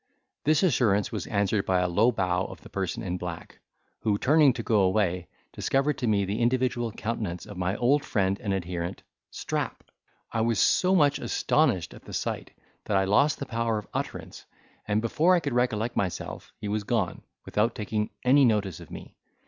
[0.45, 3.59] This assurance was answered by a low bow of the person in black,
[3.99, 8.41] who, turning to go away, discovered to me the individual countenance of my old friend
[8.41, 9.83] and adherent Strap.
[10.31, 12.49] I was so much astonished at the sight,
[12.85, 14.45] that I lost the power of utterance,
[14.87, 19.13] and, before I could recollect myself, he was gone without taking any notice of me.